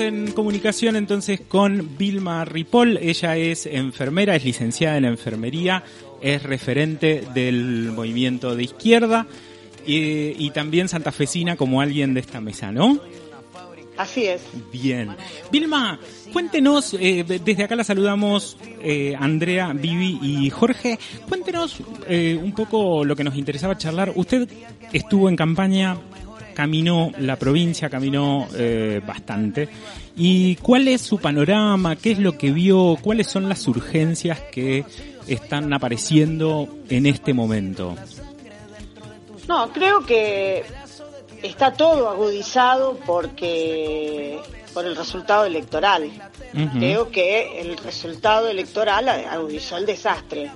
[0.00, 2.96] En comunicación entonces con Vilma Ripoll.
[2.96, 5.84] Ella es enfermera, es licenciada en enfermería,
[6.20, 9.26] es referente del movimiento de izquierda
[9.86, 13.00] eh, y también santafesina como alguien de esta mesa, ¿no?
[14.00, 14.40] Así es.
[14.72, 15.14] Bien.
[15.52, 16.00] Vilma,
[16.32, 20.98] cuéntenos, eh, desde acá la saludamos eh, Andrea, Vivi y Jorge.
[21.28, 24.12] Cuéntenos eh, un poco lo que nos interesaba charlar.
[24.14, 24.48] Usted
[24.90, 25.98] estuvo en campaña,
[26.54, 29.68] caminó la provincia, caminó eh, bastante.
[30.16, 31.96] ¿Y cuál es su panorama?
[31.96, 32.98] ¿Qué es lo que vio?
[33.00, 34.84] ¿Cuáles son las urgencias que
[35.26, 37.96] están apareciendo en este momento?
[39.48, 40.62] No, creo que
[41.42, 44.38] está todo agudizado porque
[44.72, 46.10] por el resultado electoral.
[46.78, 50.50] Creo que el resultado electoral agudizó el desastre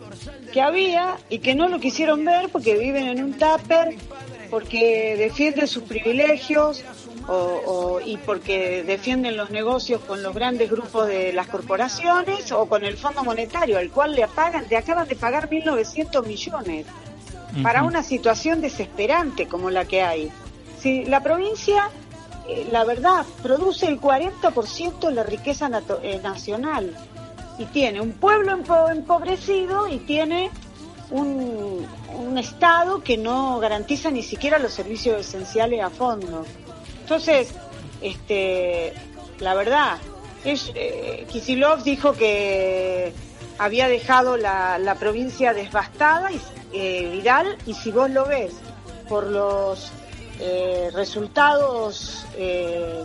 [0.52, 3.96] que había y que no lo quisieron ver porque viven en un tupper,
[4.54, 6.84] porque defienden sus privilegios
[7.26, 12.66] o, o- y porque defienden los negocios con los grandes grupos de las corporaciones o
[12.66, 16.86] con el Fondo Monetario, al cual le pagan, le acaban de pagar 1.900 millones
[17.64, 20.30] para una situación desesperante como la que hay.
[20.80, 21.90] Si la provincia,
[22.48, 25.68] eh, la verdad, produce el 40% de la riqueza
[26.04, 26.96] eh, nacional
[27.58, 30.50] y tiene un pueblo empo- empobrecido y tiene
[31.10, 36.44] un, un Estado que no garantiza ni siquiera los servicios esenciales a fondo.
[37.00, 37.52] Entonces,
[38.00, 38.92] este,
[39.38, 39.98] la verdad,
[40.44, 43.12] es, eh, Kisilov dijo que
[43.58, 46.40] había dejado la, la provincia devastada, y,
[46.72, 48.52] eh, Vidal, y si vos lo ves
[49.08, 49.92] por los
[50.40, 53.04] eh, resultados eh,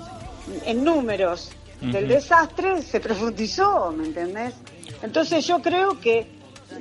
[0.65, 1.51] en números
[1.81, 4.53] del desastre, se profundizó, ¿me entendés?
[5.01, 6.38] Entonces yo creo que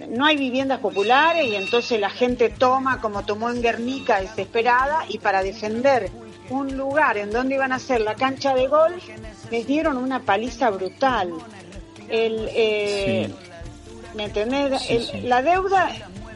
[0.09, 5.19] no hay viviendas populares y entonces la gente toma como tomó en Guernica desesperada y
[5.19, 6.11] para defender
[6.51, 9.05] un lugar en donde iban a hacer la cancha de golf
[9.51, 11.33] les dieron una paliza brutal.
[12.09, 13.31] El, eh,
[14.15, 14.81] ¿Me entendés?
[14.83, 15.21] Sí, El- sí.
[15.23, 15.91] La deuda,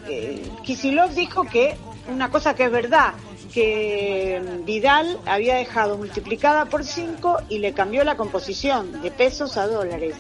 [0.09, 1.77] eh, Kisilov dijo que
[2.13, 3.15] una cosa que es verdad,
[3.55, 9.57] que mm, Vidal había dejado multiplicada por 5 y le cambió la composición de pesos
[9.57, 10.15] a dólares.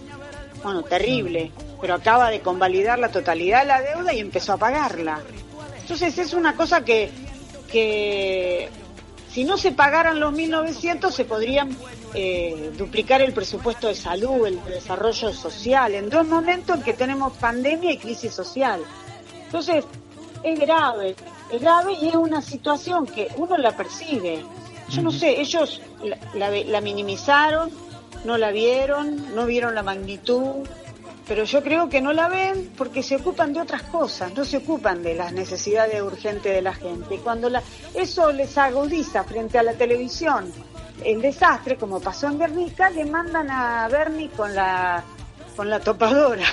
[0.63, 1.51] Bueno, terrible,
[1.81, 5.21] pero acaba de convalidar la totalidad de la deuda y empezó a pagarla.
[5.81, 7.11] Entonces es una cosa que,
[7.71, 8.69] que
[9.31, 11.77] si no se pagaran los 1.900 se podrían
[12.15, 16.93] eh, duplicar el presupuesto de salud, el de desarrollo social, en dos momentos en que
[16.93, 18.83] tenemos pandemia y crisis social.
[19.47, 19.85] Entonces
[20.45, 21.17] es grave,
[21.51, 24.45] es grave y es una situación que uno la percibe.
[24.91, 27.71] Yo no sé, ellos la, la- la minimizaron,
[28.25, 30.67] no la vieron, no vieron la magnitud,
[31.27, 34.59] pero yo creo que no la ven porque se ocupan de otras cosas, no se
[34.59, 37.19] ocupan de las necesidades urgentes de la gente.
[37.19, 37.63] Cuando la,
[37.95, 40.53] eso les agudiza frente a la televisión
[41.05, 45.03] el desastre, como pasó en Guernica, le mandan a Bernie con la
[45.57, 46.45] con la topadora.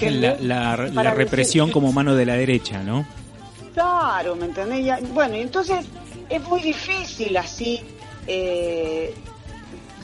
[0.40, 3.04] La, represión decir- como mano de la derecha, ¿no?
[3.74, 5.12] Claro, ¿me entendés?
[5.12, 5.84] Bueno, y entonces
[6.28, 7.80] es muy difícil así,
[8.26, 9.12] eh,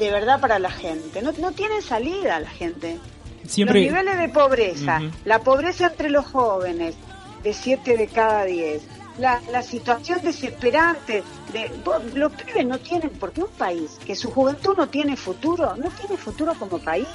[0.02, 1.22] de verdad para la gente.
[1.22, 2.98] No, no tiene salida la gente.
[3.46, 3.82] Siempre.
[3.82, 6.94] Los niveles de pobreza, la pobreza entre los jóvenes,
[7.42, 8.82] de 7 de cada 10,
[9.18, 11.70] la, la situación desesperante, de,
[12.14, 16.16] los pibes no tienen, porque un país que su juventud no tiene futuro, no tiene
[16.16, 17.08] futuro como país,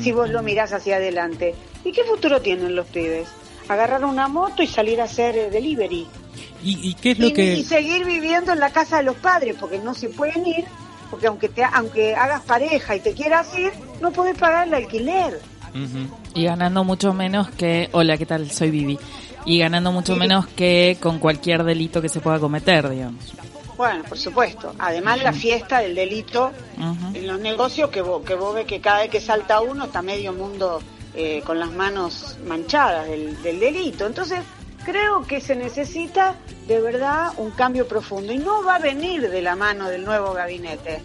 [0.00, 1.54] si vos lo mirás hacia adelante.
[1.84, 3.28] ¿Y qué futuro tienen los pibes?
[3.68, 6.06] Agarrar una moto y salir a hacer eh, delivery.
[6.62, 7.54] ¿Y, y qué es lo Y, que.?
[7.54, 10.64] y seguir viviendo en la casa de los padres, porque no se pueden ir,
[11.10, 15.40] porque aunque te aunque hagas pareja y te quieras ir, no podés pagar el alquiler.
[16.34, 17.88] Y ganando mucho menos que...
[17.92, 18.50] Hola, ¿qué tal?
[18.50, 18.98] Soy Vivi.
[19.44, 20.18] Y ganando mucho Sí.
[20.18, 23.32] menos que con cualquier delito que se pueda cometer, digamos.
[23.76, 24.74] Bueno, por supuesto.
[24.78, 26.50] Además la fiesta del delito
[27.14, 30.02] en los negocios que vos, que vos ves que cada vez que salta uno está
[30.02, 30.82] medio mundo
[31.14, 34.06] eh, con las manos manchadas del, del delito.
[34.06, 34.40] Entonces
[34.84, 36.34] creo que se necesita
[36.66, 40.32] de verdad un cambio profundo y no va a venir de la mano del nuevo
[40.32, 41.02] gabinete.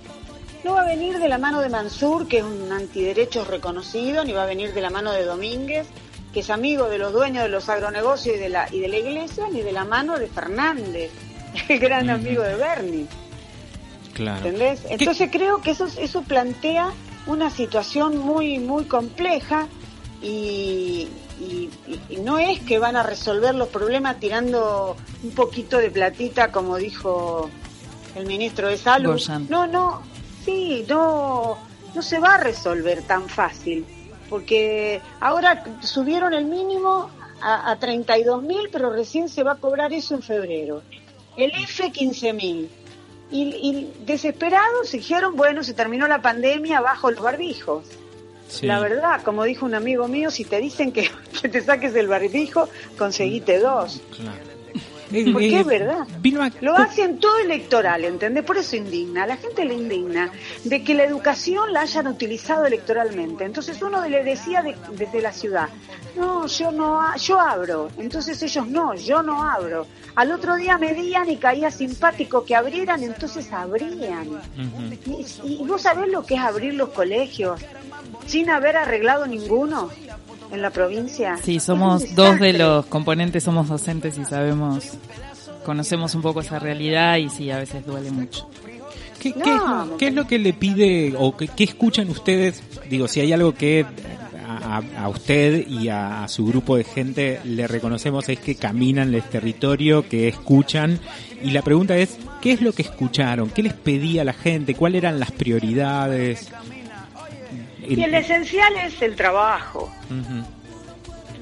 [0.64, 4.34] No va a venir de la mano de Mansur, que es un antiderechos reconocido, ni
[4.34, 5.88] va a venir de la mano de Domínguez,
[6.34, 8.98] que es amigo de los dueños de los agronegocios y de la, y de la
[8.98, 11.12] iglesia, ni de la mano de Fernández,
[11.70, 13.06] el gran amigo de Bernie.
[14.14, 14.38] Claro.
[14.38, 14.82] ¿Entendés?
[14.90, 16.92] Entonces creo que eso, eso plantea
[17.28, 19.68] una situación muy, muy compleja
[20.22, 21.70] y, y-
[22.10, 26.78] y no es que van a resolver los problemas tirando un poquito de platita, como
[26.78, 27.50] dijo
[28.16, 29.12] el ministro de Salud.
[29.50, 30.02] No, no,
[30.46, 31.58] sí, no,
[31.94, 33.86] no se va a resolver tan fácil,
[34.30, 37.10] porque ahora subieron el mínimo
[37.42, 40.82] a, a 32 mil, pero recién se va a cobrar eso en febrero.
[41.36, 42.70] El IFE 15 mil.
[43.32, 47.84] Y, y desesperados dijeron, bueno, se terminó la pandemia, bajo los barbijos.
[48.48, 48.68] Sí.
[48.68, 51.10] La verdad, como dijo un amigo mío, si te dicen que,
[51.46, 54.02] que te saques el barbijo, conseguite dos.
[54.16, 54.56] Claro.
[55.32, 56.08] Porque es verdad.
[56.20, 58.44] Vilma, Lo hacen todo electoral, ¿entendés?
[58.44, 59.28] Por eso indigna.
[59.28, 60.32] La gente le indigna
[60.64, 63.46] de que la educación la hayan utilizado electoralmente.
[63.46, 65.70] Entonces uno le decía de- desde la ciudad,
[66.18, 67.90] no, yo no, yo abro.
[68.00, 69.86] Entonces ellos no, yo no abro.
[70.16, 74.28] Al otro día medían y caía simpático que abrieran, entonces abrían.
[75.44, 77.62] Y vos sabés lo que es abrir los colegios
[78.26, 79.92] sin haber arreglado ninguno
[80.52, 81.38] en la provincia.
[81.44, 84.94] Sí, somos dos de los componentes, somos docentes y sabemos,
[85.66, 88.48] conocemos un poco esa realidad y sí, a veces duele mucho.
[89.20, 92.10] ¿Qué, qué No, es, no qué es lo que le pide o qué, qué escuchan
[92.10, 92.62] ustedes?
[92.90, 93.86] Digo, si hay algo que
[94.98, 99.24] a usted y a, a su grupo de gente le reconocemos es que caminan el
[99.24, 101.00] territorio, que escuchan.
[101.44, 103.50] Y la pregunta es, ¿qué es lo que escucharon?
[103.50, 104.76] ¿Qué les pedía la gente?
[104.76, 106.52] ¿Cuáles eran las prioridades?
[107.88, 109.92] Y el esencial es el trabajo.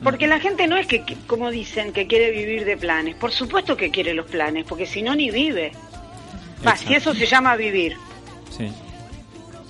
[0.03, 3.15] Porque la gente no es que, como dicen, que quiere vivir de planes.
[3.15, 5.71] Por supuesto que quiere los planes, porque si no, ni vive.
[6.65, 7.95] Va, si eso se llama vivir.
[8.49, 8.71] Sí.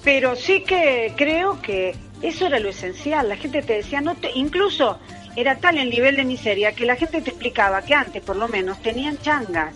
[0.04, 3.30] Pero sí que creo que eso era lo esencial.
[3.30, 5.00] La gente te decía, no te, incluso
[5.36, 8.48] era tal el nivel de miseria que la gente te explicaba que antes, por lo
[8.48, 9.74] menos, tenían changas.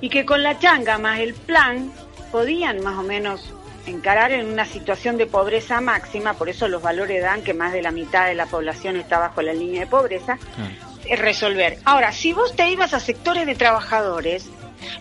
[0.00, 1.92] Y que con la changa más el plan
[2.32, 3.54] podían más o menos
[3.86, 7.82] encarar en una situación de pobreza máxima, por eso los valores dan que más de
[7.82, 10.38] la mitad de la población está bajo la línea de pobreza,
[11.06, 11.78] eh, resolver.
[11.84, 14.48] Ahora, si vos te ibas a sectores de trabajadores,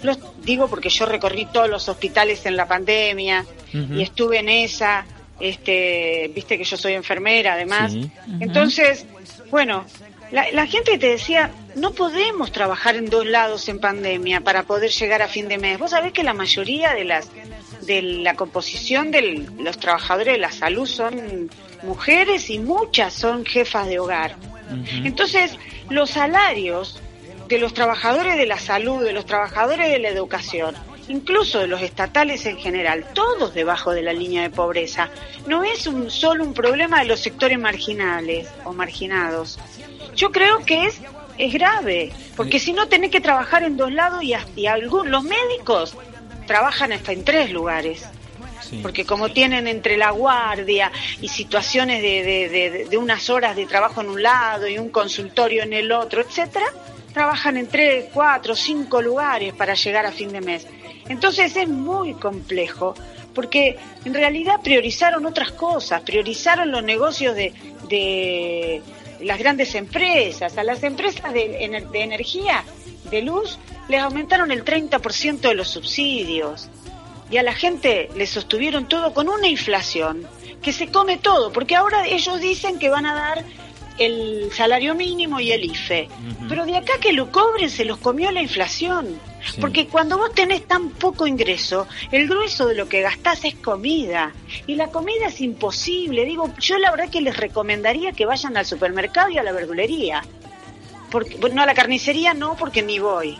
[0.01, 5.05] los digo porque yo recorrí todos los hospitales en la pandemia y estuve en esa,
[5.39, 7.91] este, viste que yo soy enfermera además.
[7.91, 8.11] Sí.
[8.39, 9.05] Entonces,
[9.49, 9.85] bueno,
[10.31, 14.91] la, la gente te decía, no podemos trabajar en dos lados en pandemia para poder
[14.91, 15.79] llegar a fin de mes.
[15.79, 17.29] Vos sabés que la mayoría de las
[17.85, 21.49] de la composición de los trabajadores de la salud son
[21.83, 24.35] mujeres y muchas son jefas de hogar.
[25.03, 25.57] Entonces,
[25.89, 26.99] los salarios
[27.47, 30.75] de los trabajadores de la salud, de los trabajadores de la educación,
[31.09, 35.09] incluso de los estatales en general, todos debajo de la línea de pobreza,
[35.47, 39.59] no es un, solo un problema de los sectores marginales o marginados.
[40.15, 41.01] Yo creo que es,
[41.37, 45.11] es grave, porque si no tenés que trabajar en dos lados y, hasta- y algún-
[45.11, 45.95] los médicos
[46.45, 48.05] trabajan hasta en tres lugares
[48.61, 48.79] Sí.
[48.81, 53.65] porque como tienen entre la guardia y situaciones de, de, de- de unas horas de
[53.65, 56.65] trabajo en un lado y un consultorio en el otro, etcétera,
[57.13, 60.65] trabajan en tres, cuatro, cinco lugares para llegar a fin de mes.
[61.09, 62.95] Entonces es muy complejo,
[63.35, 67.53] porque en realidad priorizaron otras cosas, priorizaron los negocios de,
[67.89, 68.81] de
[69.21, 72.63] las grandes empresas, a las empresas de, ener- de energía,
[73.09, 73.57] de luz,
[73.89, 76.69] les aumentaron el 30% de los subsidios.
[77.29, 80.27] Y a la gente le sostuvieron todo con una inflación
[80.61, 83.43] que se come todo, porque ahora ellos dicen que van a dar
[83.97, 86.09] el salario mínimo y el IFE,
[86.49, 89.59] pero de acá que lo cobren se los comió la inflación, Sí.
[89.59, 94.31] porque cuando vos tenés tan poco ingreso, el grueso de lo que gastás es comida,
[94.67, 98.65] y la comida es imposible, digo, yo la verdad que les recomendaría que vayan al
[98.65, 100.23] supermercado y a la verdulería,
[101.11, 103.37] porque, bueno, no a la carnicería no, porque ni voy.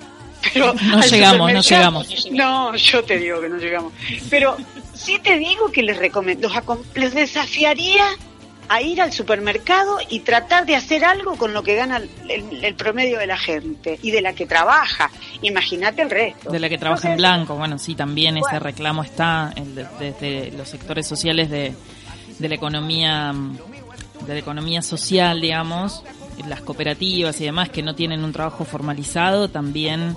[0.53, 2.27] Pero No llegamos, no llegamos.
[2.31, 3.93] No, yo te digo que no llegamos.
[4.29, 4.57] Pero
[4.93, 8.05] sí te digo que les recomiendo, los, les desafiaría
[8.75, 12.63] a ir al supermercado y tratar de hacer algo con lo que gana el, el-
[12.63, 15.09] el promedio de la gente y de la que trabaja.
[15.41, 16.49] Imagínate el resto.
[16.51, 19.53] De la que trabaja en blanco, bueno, sí, también ese reclamo está
[19.99, 21.73] desde los sectores sociales de,
[22.39, 23.33] de la economía
[24.25, 26.01] de la economía social, digamos,
[26.47, 30.15] las cooperativas y demás que no tienen un trabajo formalizado, también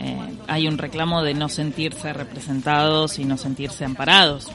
[0.00, 0.18] eh,
[0.48, 4.48] hay un reclamo de no sentirse representados y no sentirse amparados.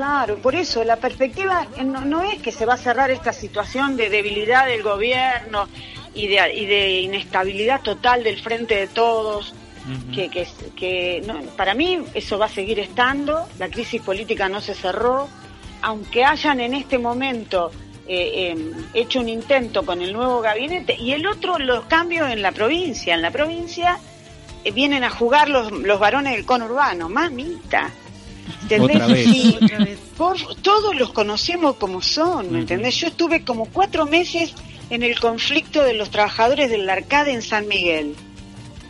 [0.00, 3.98] Claro, por eso la perspectiva no, no es que se va a cerrar esta situación
[3.98, 5.68] de debilidad del gobierno
[6.14, 9.52] y de, y de inestabilidad total del frente de todos,
[10.14, 14.62] que, que, que no, para mí eso va a seguir estando, la crisis política no
[14.62, 15.28] se cerró,
[15.82, 17.70] aunque hayan en este momento
[18.08, 22.40] eh, eh, hecho un intento con el nuevo gabinete y el otro los cambios en
[22.40, 23.14] la provincia.
[23.14, 23.98] En la provincia
[24.64, 27.90] eh, vienen a jugar los, los varones del conurbano, mamita.
[28.62, 28.96] ¿Entendés?
[28.96, 29.24] Otra vez.
[29.28, 29.98] Sí, Otra vez.
[30.16, 32.96] por- todos los conocemos como son, ¿me entendés?
[32.96, 34.54] Yo estuve como cuatro meses
[34.90, 38.14] en el conflicto de los trabajadores del Arcade en San Miguel.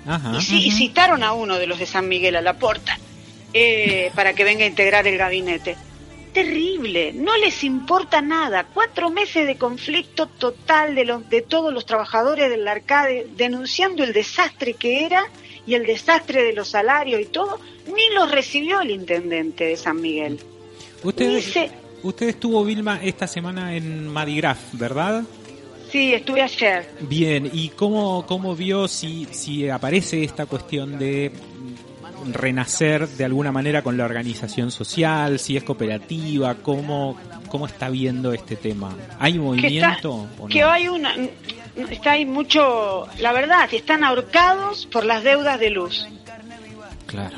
[0.07, 0.33] Ajá.
[0.39, 2.99] Y, sí- y citaron a uno de los de San Miguel a la porta
[3.53, 5.77] eh, para que venga a integrar el gabinete.
[6.33, 8.65] Terrible, no les importa nada.
[8.73, 14.13] Cuatro meses de conflicto total de, los, de todos los trabajadores del Arcade denunciando el
[14.13, 15.25] desastre que era
[15.67, 17.59] y el desastre de los salarios y todo.
[17.87, 20.39] Ni los recibió el intendente de San Miguel.
[21.03, 21.71] Usted, Dice-
[22.03, 25.23] usted estuvo, Vilma, esta semana en Madigraf, ¿verdad?
[25.91, 26.89] Sí, estuve ayer.
[27.01, 31.33] Bien, ¿y cómo, cómo vio si, si aparece esta cuestión de
[32.33, 37.17] renacer de alguna manera con la organización social, si es cooperativa, cómo,
[37.49, 38.95] cómo está viendo este tema?
[39.19, 40.47] ¿Hay que está, movimiento o no?
[40.49, 41.15] que hay una
[41.91, 46.07] está hay mucho la verdad están ahorcados por las deudas de luz
[47.07, 47.37] Claro.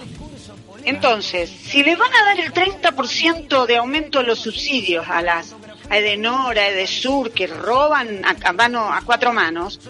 [0.84, 5.54] entonces si les van a dar el 30% de aumento de los subsidios a las
[5.88, 9.80] a Edenor, a Edesur que roban a, a mano a cuatro manos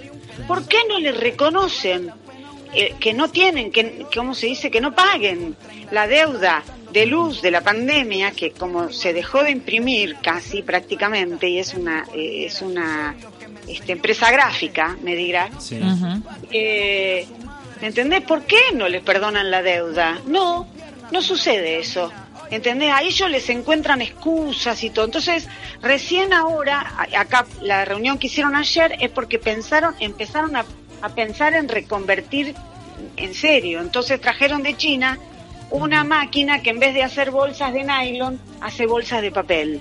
[0.46, 2.10] ¿por qué no les reconocen
[2.74, 5.56] eh, que no tienen que cómo se dice que no paguen
[5.90, 11.48] la deuda de luz de la pandemia que como se dejó de imprimir casi prácticamente
[11.48, 13.14] y es una eh, es una
[13.68, 15.80] este, empresa gráfica me dirá Sí.
[16.50, 17.26] Eh,
[17.80, 18.22] ¿me entendés?
[18.22, 20.20] ¿por qué no les perdonan la deuda?
[20.26, 20.68] no
[21.10, 22.10] no sucede eso
[22.50, 22.92] ¿entendés?
[22.92, 25.48] a ellos les encuentran excusas y todo entonces
[25.80, 30.64] recién ahora acá la reunión que hicieron ayer es porque pensaron empezaron a,
[31.02, 32.54] a pensar en reconvertir
[33.16, 35.18] en serio entonces trajeron de China
[35.70, 39.80] una máquina que en vez de hacer bolsas de nylon hace bolsas de papel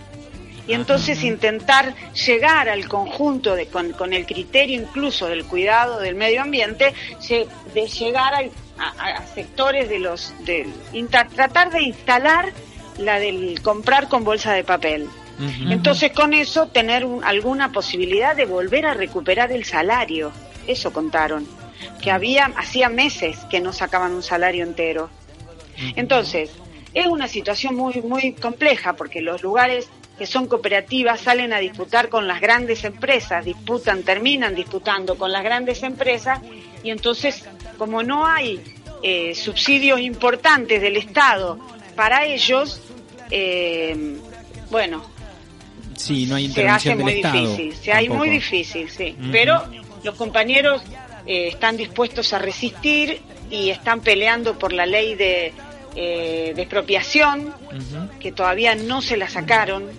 [0.71, 6.15] y entonces intentar llegar al conjunto de, con, con el criterio incluso del cuidado del
[6.15, 6.93] medio ambiente
[7.73, 12.53] de llegar al- a, a sectores de los del inta- tratar de instalar
[12.97, 15.07] la del comprar con bolsa de papel.
[15.69, 20.31] Entonces con eso tener un- alguna posibilidad de volver a recuperar el salario.
[20.67, 21.45] Eso contaron
[22.01, 25.09] que había hacía meses que no sacaban un salario entero.
[25.97, 26.51] Entonces,
[26.93, 29.89] es una situación muy, muy compleja porque los lugares
[30.21, 35.43] que son cooperativas salen a disputar con las grandes empresas, disputan, terminan disputando con las
[35.43, 36.39] grandes empresas
[36.83, 37.43] y entonces,
[37.79, 38.61] como no hay
[39.01, 41.57] eh, subsidios importantes del Estado
[41.95, 42.81] para ellos,
[43.31, 44.19] eh,
[44.69, 45.03] bueno,
[45.95, 47.41] Sí, no hay se hace del muy Estado.
[47.41, 49.17] difícil, se hay muy difícil, sí.
[49.31, 49.63] Pero
[50.03, 50.83] los compañeros
[51.25, 55.51] eh, están dispuestos a resistir y están peleando por la ley de,
[55.93, 57.53] eh, de expropiación,
[58.21, 59.89] que todavía no se la sacaron.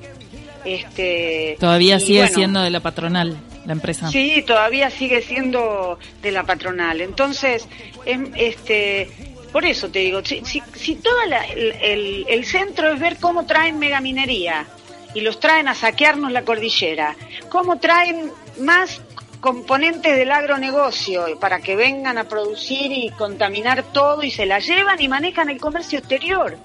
[0.65, 4.11] Este, Todavía sigue bueno, siendo de la patronal, la empresa.
[4.11, 7.01] Sí, todavía sigue siendo de la patronal.
[7.01, 7.69] Entonces,
[8.07, 9.11] em, este,
[9.53, 13.17] por eso te digo, si, si, si toda la- el, el- el centro es ver
[13.19, 14.67] cómo traen megaminería
[15.15, 17.17] y los traen a saquearnos la cordillera,
[17.49, 19.01] cómo traen más
[19.41, 25.01] componentes del agronegocio para que vengan a producir y contaminar todo y se la llevan
[25.03, 26.57] y manejan el comercio exterior.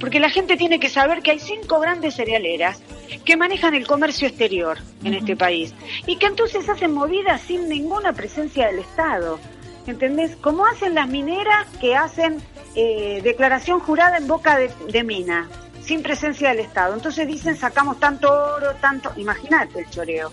[0.00, 2.80] Porque la gente tiene que saber que hay cinco grandes cerealeras
[3.24, 5.74] que manejan el comercio exterior en este país
[6.06, 9.38] y que entonces hacen movidas sin ninguna presencia del Estado.
[9.86, 10.36] ¿Entendés?
[10.36, 12.42] Como hacen las mineras que hacen
[12.74, 15.48] eh, declaración jurada en boca de, de mina,
[15.82, 16.94] sin presencia del Estado.
[16.94, 19.12] Entonces dicen sacamos tanto oro, tanto...
[19.16, 20.30] Imagínate el choreo.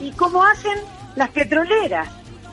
[0.00, 0.76] Y como hacen
[1.14, 2.08] las petroleras,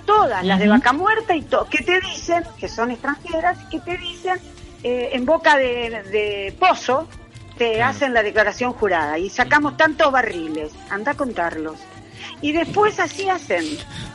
[0.06, 3.98] todas, las de vaca muerta y todo, que te dicen, que son extranjeras, que te
[3.98, 4.40] dicen
[4.84, 7.08] eh, en boca de, de pozo,
[7.58, 11.78] te hacen la declaración jurada y sacamos tantos barriles, anda a contarlos.
[12.42, 13.66] Y después así hacen,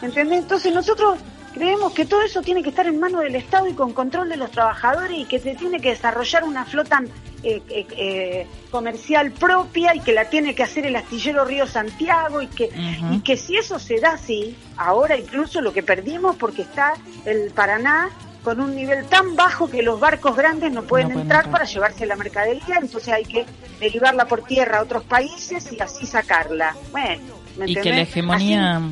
[0.00, 0.40] ¿entendés?
[0.40, 1.18] Entonces nosotros
[1.54, 4.36] creemos que todo eso tiene que estar en manos del Estado y con control de
[4.36, 7.02] los trabajadores y que se tiene que desarrollar una flota
[7.44, 12.42] eh, eh, eh, comercial propia y que la tiene que hacer el astillero Río Santiago
[12.42, 12.70] y que,
[13.12, 16.94] y que si eso se da así, ahora incluso lo que perdimos porque está
[17.24, 18.10] el Paraná
[18.44, 21.50] con un nivel tan bajo que los barcos grandes no pueden, pueden entrar entrar.
[21.60, 23.46] para llevarse la mercadería, entonces hay que
[23.80, 26.76] derivarla por tierra a otros países y así sacarla.
[26.92, 27.22] Bueno,
[27.56, 28.82] ¿me y que la hegemonía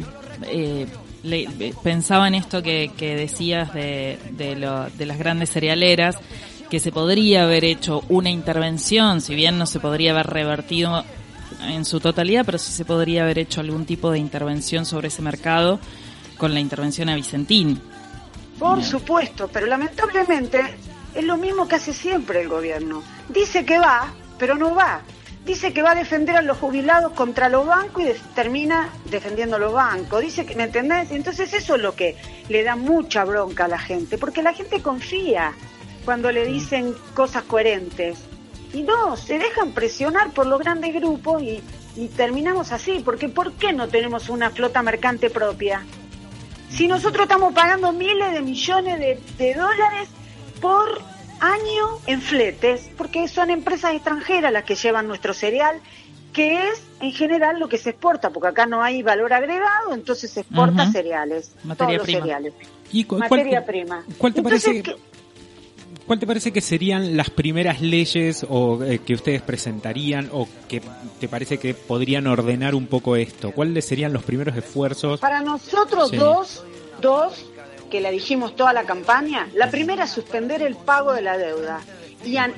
[0.46, 0.86] eh,
[1.22, 6.16] le- pensaba en esto que, que decías de, de, lo- de las grandes cerealeras
[6.70, 11.04] que se podría haber hecho una intervención si bien no se podría haber revertido
[11.66, 15.20] en su totalidad pero sí se podría haber hecho algún tipo de intervención sobre ese
[15.20, 15.78] mercado
[16.38, 17.78] con la intervención a Vicentín
[18.62, 20.60] Por supuesto, pero lamentablemente
[21.14, 23.02] es lo mismo que hace siempre el gobierno.
[23.28, 25.02] Dice que va, pero no va.
[25.44, 29.56] dice que va a defender a los jubilados contra los bancos y de- termina defendiendo
[29.56, 30.20] a los bancos.
[30.20, 31.10] Dice que, ¿me entendés?
[31.10, 32.16] Entonces eso es lo que
[32.48, 35.52] le da mucha bronca a la gente, porque la gente confía
[36.04, 38.18] cuando le dicen cosas coherentes.
[38.72, 41.60] Y no, se dejan presionar por los grandes grupos y,
[41.96, 45.82] y terminamos así, porque ¿por qué no tenemos una flota mercante propia?
[46.76, 50.08] Si nosotros estamos pagando miles de millones de, de dólares
[50.60, 51.00] por
[51.40, 55.80] año en fletes, porque son empresas extranjeras las que llevan nuestro cereal,
[56.32, 60.30] que es en general lo que se exporta, porque acá no hay valor agregado, entonces
[60.30, 62.20] se exporta cereales, Materia todos los prima.
[62.20, 62.54] cereales,
[62.90, 64.04] ¿Y cu- materia cuál, prima.
[64.18, 64.96] cuál te Entonces, parece- ¿qué-
[66.12, 70.82] cuál te parece que serían las primeras leyes o eh, que ustedes presentarían o que
[71.18, 73.50] te parece que podrían ordenar un poco esto?
[73.52, 75.20] ¿Cuáles serían los primeros esfuerzos?
[75.20, 76.18] Para nosotros Sí.
[76.18, 76.64] dos,
[77.00, 77.46] dos,
[77.90, 81.80] que la dijimos toda la campaña, la primera es suspender el pago de la deuda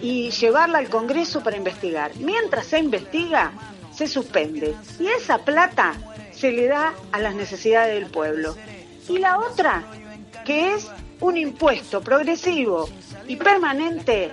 [0.02, 2.10] y llevarla al Congreso para investigar.
[2.16, 3.52] Mientras se investiga,
[3.94, 4.74] se suspende.
[4.98, 5.94] Y esa plata
[6.32, 8.56] se le da a las necesidades del pueblo.
[9.08, 9.84] Y la otra,
[10.44, 12.88] que es un impuesto progresivo
[13.26, 14.30] y permanente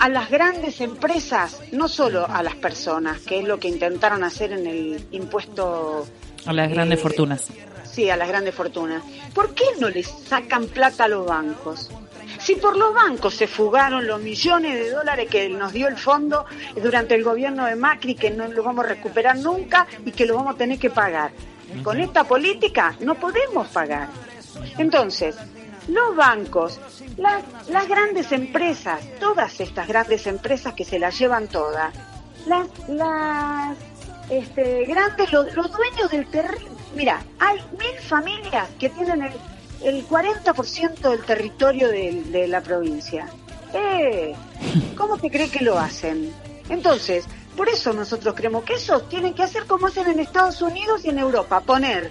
[0.00, 4.52] a las grandes empresas, no solo a las personas, que es lo que intentaron hacer
[4.52, 6.06] en el impuesto
[6.46, 7.46] A las grandes Eh, fortunas.
[7.84, 9.02] Sí, a las grandes fortunas.
[9.34, 11.90] ¿Por qué no les sacan plata a los bancos?
[12.38, 16.46] Si por los bancos se fugaron los millones de dólares que nos dio el fondo
[16.80, 20.36] durante el gobierno de Macri, que no lo vamos a recuperar nunca y que lo
[20.36, 21.32] vamos a tener que pagar.
[21.82, 24.08] Con esta política no podemos pagar.
[24.78, 25.36] Entonces,
[25.88, 26.80] los bancos,
[27.16, 31.94] las, las grandes empresas, todas estas grandes empresas que se las llevan todas,
[32.46, 33.76] las, las
[34.30, 36.70] este, grandes, los, los dueños del terreno.
[36.94, 39.32] Mira, hay mil familias que tienen el,
[39.82, 43.26] el 40% del territorio de, la provincia.
[43.72, 44.34] Eh,
[44.96, 46.32] ¿Cómo te cree que lo hacen?
[46.68, 47.24] Entonces,
[47.56, 51.10] por eso nosotros creemos que eso tienen que hacer como hacen en Estados Unidos y
[51.10, 52.10] en Europa, poner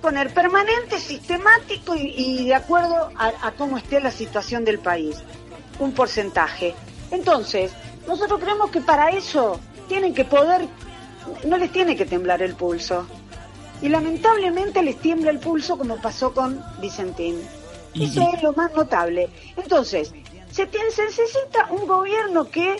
[0.00, 5.16] poner permanente, sistemático y, y de acuerdo a, a cómo esté la situación del país,
[5.78, 6.74] un porcentaje.
[7.10, 7.72] Entonces,
[8.06, 10.66] nosotros creemos que para eso tienen que poder,
[11.44, 13.06] no les tiene que temblar el pulso.
[13.80, 17.40] Y lamentablemente les tiembla el pulso como pasó con Vicentín.
[17.94, 19.30] Eso es lo más notable.
[19.56, 20.12] Entonces,
[20.50, 22.76] se necesita un gobierno que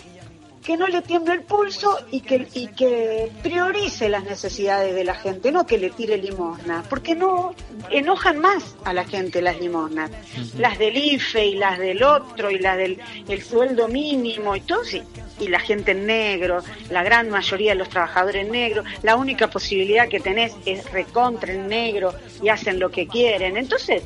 [0.63, 5.15] que no le tiemble el pulso y que, y que priorice las necesidades de la
[5.15, 7.53] gente, no que le tire limosna, porque no
[7.89, 10.11] enojan más a la gente las limosnas,
[10.57, 14.83] las del IFE y las del otro y las del el sueldo mínimo y todo,
[14.83, 15.01] sí,
[15.39, 19.49] y la gente en negro, la gran mayoría de los trabajadores en negro, la única
[19.49, 24.03] posibilidad que tenés es recontra en negro y hacen lo que quieren, entonces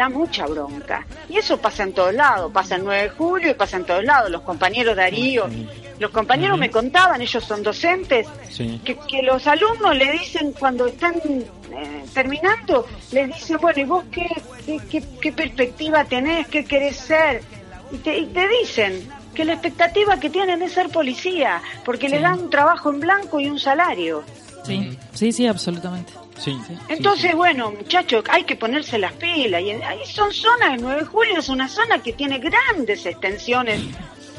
[0.00, 1.06] da mucha bronca.
[1.28, 4.02] Y eso pasa en todos lados, pasa el 9 de julio y pasa en todos
[4.04, 4.30] lados.
[4.30, 5.46] Los compañeros Darío,
[5.98, 8.80] los compañeros me contaban, ellos son docentes, Sí.
[8.84, 14.04] que, que los alumnos le dicen cuando están eh, terminando, les dicen, bueno, ¿y vos
[14.10, 14.26] qué,
[14.66, 16.48] qué, qué- qué perspectiva tenés?
[16.48, 17.42] ¿Qué querés ser?
[17.92, 22.22] Y te, y te dicen que la expectativa que tienen es ser policía, porque les
[22.22, 24.22] dan un trabajo en blanco y un salario.
[24.64, 26.12] Sí, sí, sí, absolutamente.
[26.42, 26.58] Sí.
[26.88, 29.62] Entonces, bueno, muchachos, hay que ponerse las pilas.
[29.62, 33.80] Y ahí son zonas, el 9 de julio es una zona que tiene grandes extensiones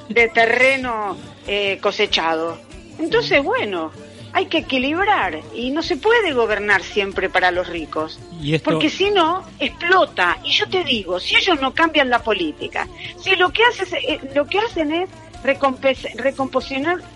[0.09, 1.15] de terreno
[1.47, 2.57] eh, cosechado.
[2.99, 3.91] Entonces, bueno,
[4.33, 8.19] hay que equilibrar y no se puede gobernar siempre para los ricos.
[8.41, 10.37] Y esto- Porque si no, explota.
[10.43, 12.87] Y yo te digo, si ellos no cambian la política,
[13.21, 15.09] si lo que, haces, eh, lo que hacen es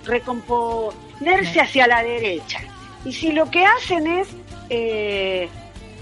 [0.08, 2.60] recomponerse hacia la derecha,
[3.06, 4.28] y si lo que hacen es
[4.70, 5.48] eh,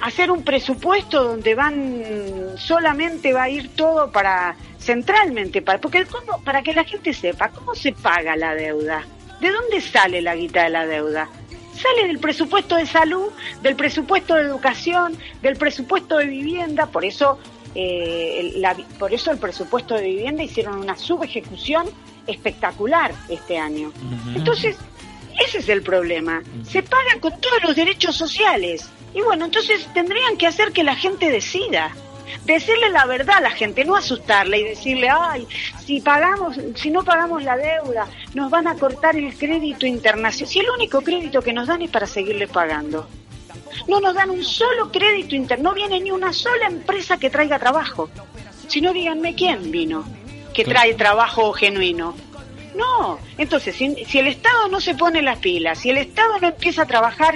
[0.01, 2.03] hacer un presupuesto donde van
[2.57, 7.49] solamente va a ir todo para centralmente para porque cómo, para que la gente sepa
[7.49, 9.03] cómo se paga la deuda
[9.39, 11.29] de dónde sale la guita de la deuda
[11.73, 13.29] sale del presupuesto de salud
[13.61, 17.39] del presupuesto de educación del presupuesto de vivienda por eso
[17.75, 21.87] eh, la- por eso el presupuesto de vivienda hicieron una subejecución
[22.27, 23.91] espectacular este año.
[24.35, 24.77] Entonces
[25.39, 26.41] ese es el problema.
[26.67, 28.89] Se paga con todos los derechos sociales.
[29.13, 31.91] Y bueno, entonces tendrían que hacer que la gente decida.
[32.45, 35.47] Decirle la verdad a la gente, no asustarla y decirle, ay,
[35.85, 40.49] si pagamos, si no pagamos la deuda, nos van a cortar el crédito internacional.
[40.49, 43.07] Si el único crédito que nos dan es para seguirle pagando.
[43.87, 47.59] No nos dan un solo crédito interno, no viene ni una sola empresa que traiga
[47.59, 48.09] trabajo.
[48.67, 50.05] Si no, díganme quién vino
[50.53, 52.15] que trae trabajo genuino.
[52.75, 56.47] No, entonces, si, si el Estado no se pone las pilas, si el Estado no
[56.47, 57.35] empieza a trabajar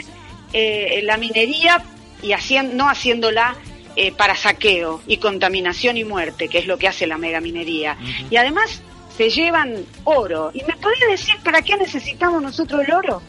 [0.53, 1.83] eh, la minería
[2.21, 2.33] y
[2.73, 3.55] no haciéndola
[3.95, 7.97] eh, para saqueo y contaminación y muerte, que es lo que hace la megaminería,
[8.29, 8.81] y además
[9.15, 10.51] se llevan oro.
[10.53, 13.21] ¿Y me podría decir para qué necesitamos nosotros el oro?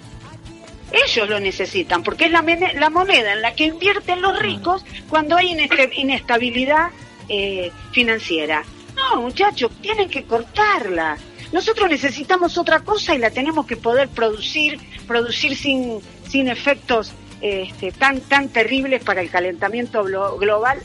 [0.92, 2.42] Ellos lo necesitan, porque es la,
[2.90, 5.54] moneda en la que invierten los ricos cuando hay
[5.96, 6.90] inestabilidad
[7.28, 8.64] eh, financiera.
[8.94, 11.18] No, muchachos, tienen que cortarla.
[11.52, 17.92] Nosotros necesitamos otra cosa y la tenemos que poder producir, producir sin, sin efectos este,
[17.92, 20.78] tan, tan terribles para el calentamiento glo- global,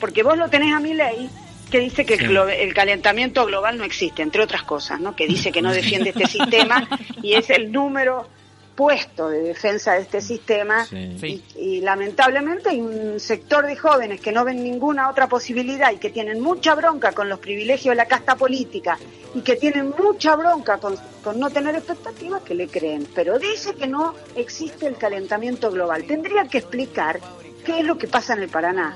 [0.00, 1.28] porque vos lo tenés a mi ley
[1.70, 5.16] que dice que el, el calentamiento global no existe, entre otras cosas, ¿no?
[5.16, 6.88] que dice que no defiende este sistema
[7.22, 8.28] y es el número
[8.76, 11.16] puesto de defensa de este sistema Sí.
[11.18, 11.44] Sí.
[11.56, 15.96] y, y lamentablemente hay un sector de jóvenes que no ven ninguna otra posibilidad y
[15.96, 18.98] que tienen mucha bronca con los privilegios de la casta política
[19.34, 23.06] y que tienen mucha bronca con, con no tener expectativas que le creen.
[23.14, 26.04] Pero dice que no existe el calentamiento global.
[26.04, 27.18] Tendría que explicar
[27.64, 28.94] qué es lo que pasa en el Paraná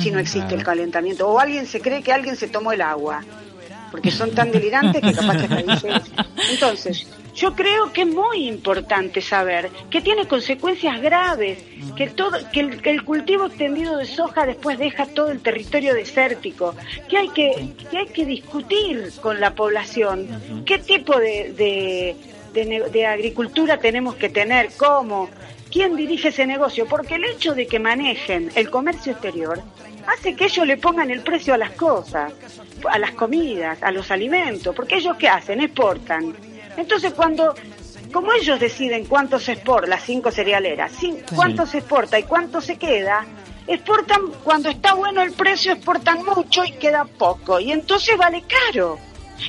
[0.00, 0.56] si no existe Claro.
[0.56, 1.28] el calentamiento.
[1.28, 3.24] O alguien se cree que alguien se tomó el agua.
[3.92, 6.12] Porque son tan delirantes que capaz que hasta dice eso.
[6.50, 11.58] Entonces, yo creo que es muy importante saber que tiene consecuencias graves,
[11.96, 15.94] que todo, que el, que el cultivo extendido de soja después deja todo el territorio
[15.94, 16.74] desértico,
[17.08, 22.16] que hay que, que hay que discutir con la población qué tipo de,
[22.52, 25.30] de agricultura tenemos que tener, cómo,
[25.72, 29.62] quién dirige ese negocio, porque el hecho de que manejen el comercio exterior
[30.06, 32.32] hace que ellos le pongan el precio a las cosas,
[32.90, 36.34] a las comidas, a los alimentos, porque ellos qué hacen, exportan.
[36.76, 37.54] Entonces cuando,
[38.12, 40.92] como ellos deciden cuánto se exporta, las cinco cerealeras,
[41.34, 43.26] cuánto se exporta y cuánto se queda,
[43.66, 48.98] exportan cuando está bueno el precio, exportan mucho y queda poco, y entonces vale caro.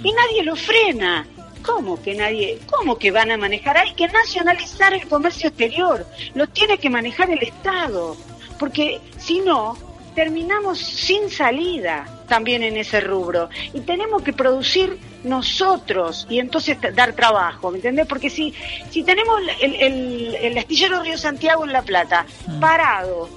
[0.04, 1.28] Y nadie lo frena.
[1.64, 2.60] ¿Cómo que nadie?
[2.70, 3.78] ¿Cómo que van a manejar?
[3.78, 6.06] Hay que nacionalizar el comercio exterior.
[6.34, 8.18] Lo tiene que manejar el Estado.
[8.60, 9.78] Porque si no,
[10.14, 13.50] terminamos sin salida también en ese rubro.
[13.74, 18.08] Y tenemos que producir nosotros y entonces dar trabajo, ¿me entendés?
[18.08, 18.54] Porque si,
[18.90, 22.26] si tenemos el, el, el astillero Río Santiago en La Plata
[22.60, 23.30] parado,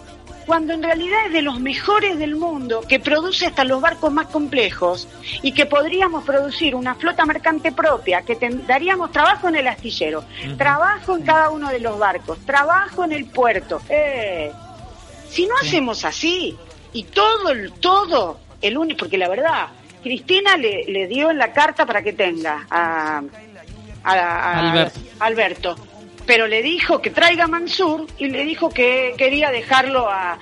[0.46, 4.29] cuando en realidad es de los mejores del mundo, que produce hasta los barcos más
[4.29, 5.09] complejos
[5.42, 10.25] y que podríamos producir una flota mercante propia, que daríamos trabajo en el astillero,
[10.57, 13.83] trabajo en cada uno de los barcos, trabajo en el puerto.
[13.88, 14.53] Eh,
[15.29, 16.57] si no hacemos así
[16.92, 19.69] y todo el todo el único porque la verdad
[20.03, 23.23] Cristina le, le dio en la carta para que tenga a,
[24.05, 25.01] a- a- Alberto.
[25.21, 25.77] Alberto.
[26.27, 30.38] pero le dijo que traiga a Mansur y le dijo que quería dejarlo a-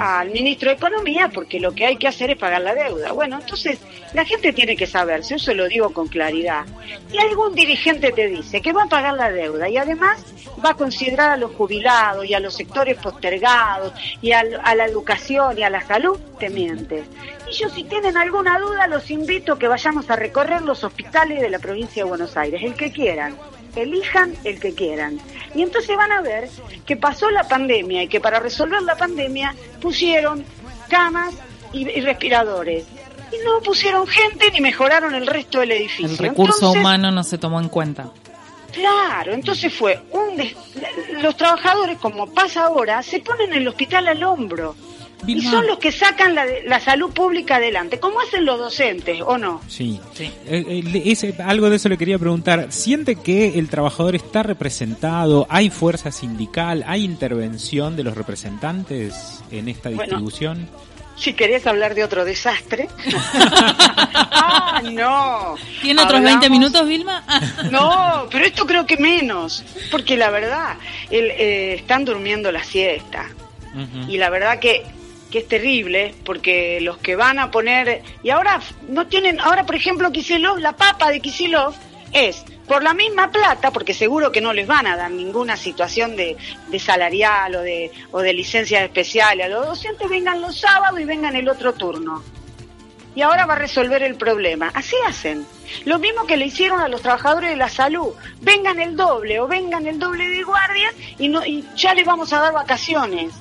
[0.00, 3.12] al ministro de Economía porque lo que hay que hacer es pagar la deuda.
[3.12, 3.78] Bueno, entonces
[4.14, 6.64] la gente tiene que saberse, eso lo digo con claridad.
[7.12, 10.24] Y algún dirigente te dice que va a pagar la deuda y además
[10.64, 14.86] va a considerar a los jubilados y a los sectores postergados y al- a, la
[14.86, 17.04] educación y a la salud, te mientes.
[17.50, 21.40] Y yo si tienen alguna duda los invito a que vayamos a recorrer los hospitales
[21.40, 23.36] de la provincia de Buenos Aires, el que quieran
[23.76, 25.20] elijan el que quieran.
[25.54, 26.48] Y entonces van a ver
[26.84, 30.44] que pasó la pandemia y que para resolver la pandemia pusieron
[30.88, 31.34] camas
[31.72, 32.84] y, y respiradores.
[33.30, 36.06] Y no pusieron gente ni mejoraron el resto del edificio.
[36.06, 38.10] El recurso Entonces, humano no se tomó en cuenta.
[38.72, 40.54] Claro, entonces fue un des-
[41.22, 44.74] los trabajadores, como pasa ahora, se ponen el hospital al hombro.
[45.26, 49.36] Y son los que sacan la, la salud pública adelante, como hacen los docentes, ¿o
[49.36, 49.60] no?
[49.66, 50.00] Sí.
[50.14, 50.30] Sí.
[50.46, 52.68] Eh, eh, ese- algo de eso le quería preguntar.
[52.70, 55.46] ¿Siente que el trabajador está representado?
[55.50, 56.84] ¿Hay fuerza sindical?
[56.86, 60.18] ¿Hay intervención de los representantes en esta Bueno.
[61.18, 62.88] Si querés hablar de otro desastre.
[64.14, 65.56] ah, no.
[65.82, 67.24] ¿Tiene otros 20 Hablamos- minutos, Vilma?
[67.70, 70.76] No, pero esto creo que menos, porque la verdad,
[71.10, 73.26] el, eh, están durmiendo la siesta.
[74.08, 74.82] Y la verdad que,
[75.30, 78.02] que es terrible, porque los que van a poner...
[78.24, 81.74] Y ahora no tienen, ahora por ejemplo Kisilov, la papa de Kisilov
[82.12, 86.14] es por la misma plata, porque seguro que no les van a dar ninguna situación
[86.14, 86.36] de,
[86.78, 89.46] salarial o de, o de licencias especiales.
[89.46, 92.22] A los docentes vengan los sábados y vengan el otro turno
[93.18, 94.70] y ahora va a resolver el problema.
[94.74, 95.44] Así hacen.
[95.84, 98.10] Lo mismo que le hicieron a los trabajadores de la salud.
[98.40, 102.32] Vengan el doble o vengan el doble de guardias y, no, y ya les vamos
[102.32, 103.32] a dar vacaciones.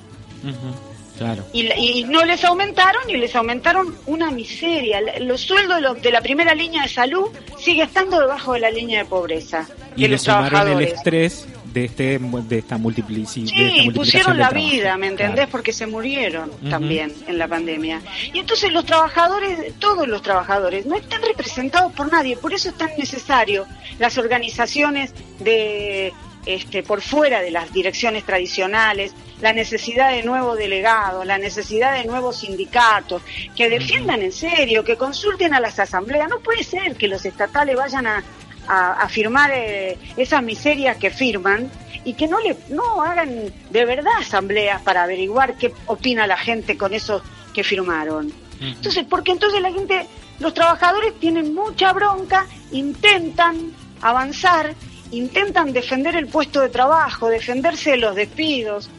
[1.17, 1.43] Claro.
[1.53, 4.99] Y, y no les aumentaron y les aumentaron una miseria.
[5.19, 8.69] Los sueldos de, los- de la primera línea de salud sigue estando debajo de la
[8.71, 10.93] línea de pobreza Y de los sumaron el trabajadores.
[10.93, 14.69] estrés de este de esta multiplici- de esta Sí, pusieron la trabajo.
[14.71, 15.35] vida, ¿me entendés?
[15.35, 15.51] Claro.
[15.51, 18.01] Porque se murieron también en la pandemia.
[18.33, 22.35] Y entonces los trabajadores, todos los trabajadores, no están representados por nadie.
[22.37, 23.65] Por eso es tan necesario
[23.99, 26.13] las organizaciones de
[26.47, 32.05] este, por fuera de las direcciones tradicionales, la necesidad de nuevos delegados, la necesidad de
[32.05, 33.21] nuevos sindicatos,
[33.55, 36.29] que defiendan en serio, que consulten a las asambleas.
[36.29, 38.23] No puede ser que los estatales vayan a,
[38.67, 41.69] a, a firmar eh, esas miserias que firman
[42.03, 46.77] y que no le no hagan de verdad asambleas para averiguar qué opina la gente
[46.77, 47.21] con esos
[47.53, 48.31] que firmaron.
[48.59, 50.07] Entonces, porque entonces la gente,
[50.39, 54.73] los trabajadores tienen mucha bronca, intentan avanzar,
[55.11, 58.89] intentan defender el puesto de trabajo, defenderse de los despidos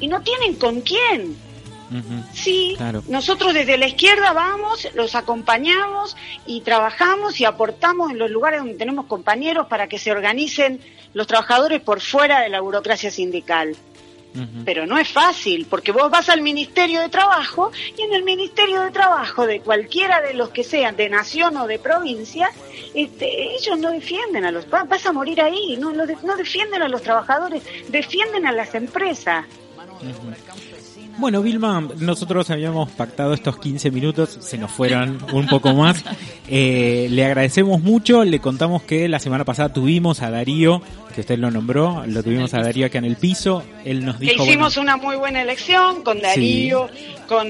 [0.00, 1.36] y no tienen con quién.
[2.32, 3.02] Sí, Claro.
[3.08, 8.74] nosotros desde la izquierda vamos, los acompañamos y trabajamos y aportamos en los lugares donde
[8.74, 10.80] tenemos compañeros para que se organicen
[11.14, 13.76] los trabajadores por fuera de la burocracia sindical.
[14.64, 18.80] Pero no es fácil, porque vos vas al Ministerio de Trabajo y en el Ministerio
[18.82, 22.50] de Trabajo de cualquiera de los que sean, de nación o de provincia,
[22.94, 24.66] este, ellos no defienden a los...
[24.72, 29.44] va- Vas a morir ahí, no, no defienden a los trabajadores, defienden a las empresas.
[31.18, 36.04] Bueno, Vilma, nosotros habíamos pactado estos 15 minutos, se nos fueron un poco más.
[36.48, 40.82] Eh, le agradecemos mucho, le contamos que la semana pasada tuvimos a Darío,
[41.14, 44.26] que usted lo nombró, lo tuvimos a Darío acá en el piso, él nos Que
[44.26, 44.44] dijo...
[44.44, 46.88] hicimos bueno, una muy buena elección con Darío,
[47.26, 47.48] con,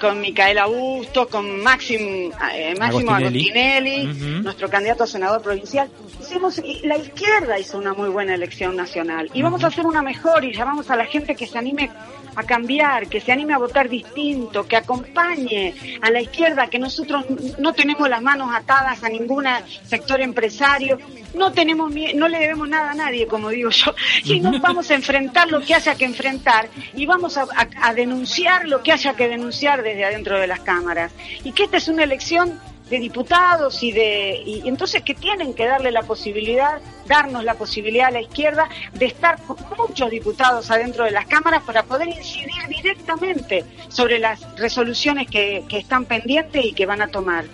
[0.00, 4.06] con Micaela Bustos, con Máximo, eh, Máximo Agostinelli.
[4.42, 5.88] Nuestro candidato a senador provincial.
[6.20, 9.30] Hicimos, la izquierda hizo una muy buena elección nacional.
[9.34, 11.90] Y vamos a hacer una mejor y llamamos a la gente que se anime
[12.34, 17.24] a cambiar, que se anime a votar distinto, que acompañe a la izquierda, que nosotros
[17.58, 19.44] no tenemos las manos atadas a ningún
[19.86, 20.98] sector empresario,
[21.34, 24.94] no tenemos no le debemos nada a nadie, como digo yo, y nos vamos a
[24.94, 29.14] enfrentar lo que haya que enfrentar y vamos a, a- a denunciar lo que haya
[29.14, 31.12] que denunciar desde adentro de las cámaras.
[31.44, 32.58] Y que esta es una elección
[32.90, 38.08] de diputados y de y entonces que tienen que darle la posibilidad, darnos la posibilidad
[38.08, 42.66] a la izquierda de estar con muchos diputados adentro de las cámaras para poder incidir
[42.68, 47.44] directamente sobre las resoluciones que, que están pendientes y que van a tomar.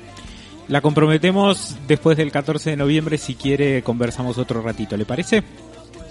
[0.68, 5.42] La comprometemos después del 14 de noviembre, si quiere conversamos otro ratito, ¿le parece?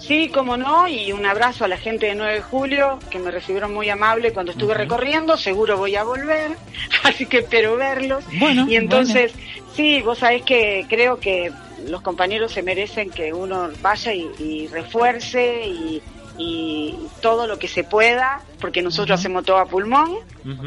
[0.06, 3.30] Sí, como no, y un abrazo a la gente de 9 de julio, que me
[3.30, 6.56] recibieron muy amable cuando estuve recorriendo, seguro voy a volver,
[7.04, 8.24] así que espero verlos.
[8.40, 9.32] Bueno, y entonces,
[9.74, 11.52] sí, vos sabés que creo que
[11.86, 16.02] los compañeros se merecen que uno vaya y, y refuerce y,
[16.38, 20.16] y todo lo que se pueda, porque nosotros hacemos todo a pulmón,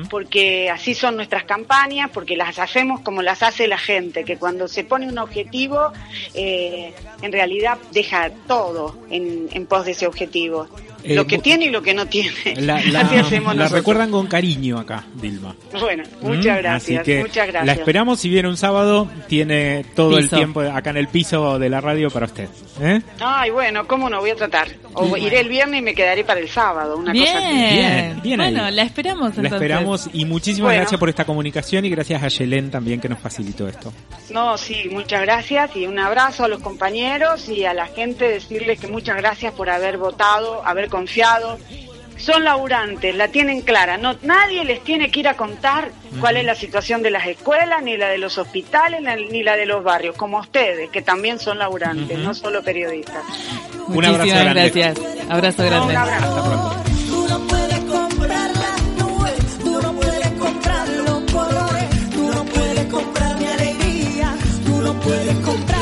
[0.10, 4.68] porque así son nuestras campañas, porque las hacemos como las hace la gente, que cuando
[4.68, 5.92] se pone un objetivo,
[6.34, 10.68] eh, en realidad deja todo en, en pos de ese objetivo.
[11.08, 12.32] Eh, lo que tiene y lo que no tiene.
[12.58, 13.72] La, la- así hacemos la nosotros.
[13.72, 15.56] recuerdan con cariño acá, Dilma.
[15.80, 17.66] Bueno, muchas Mm, gracias, Así que muchas gracias.
[17.66, 21.70] La esperamos si viene un sábado, tiene todo el tiempo acá en el piso de
[21.70, 22.50] la radio para usted.
[22.82, 23.02] ¿eh?
[23.20, 24.68] Ay, bueno, ¿cómo no voy a tratar?
[24.94, 27.48] O iré el viernes y me quedaré para el sábado, una cosa así.
[27.54, 28.54] Bien, Bien, bien ahí.
[28.54, 29.52] Bueno, la esperamos entonces.
[29.52, 30.80] La esperamos y muchísimas Bueno.
[30.82, 33.94] gracias por esta comunicación y gracias a Yelén también que nos facilitó esto.
[34.32, 38.80] No, sí, muchas gracias y un abrazo a los compañeros y a la gente decirles
[38.80, 41.60] que muchas gracias por haber votado, haber confiado.
[42.18, 43.98] Son laburantes, la tienen clara.
[43.98, 47.84] No, nadie les tiene que ir a contar cuál es la situación de las escuelas,
[47.84, 51.58] ni la de los hospitales, ni la de los barrios, como ustedes, que también son
[51.60, 53.22] laburantes, no solo periodistas.
[53.90, 54.54] Un abrazo grande.
[54.62, 54.98] gracias.
[55.30, 55.88] Abrazo No, grande.
[55.94, 56.26] un abrazo.
[56.26, 56.84] Hasta pronto.
[57.10, 62.86] Tú no puedes comprar las nubes, tú no puedes comprar los colores, tú no puedes
[62.86, 65.75] comprar mi alegría, tú no puedes comprar